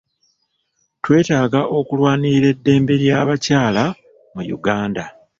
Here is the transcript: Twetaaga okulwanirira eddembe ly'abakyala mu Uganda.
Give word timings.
Twetaaga 1.03 1.61
okulwanirira 1.77 2.47
eddembe 2.53 2.93
ly'abakyala 3.03 3.83
mu 4.33 4.43
Uganda. 4.57 5.03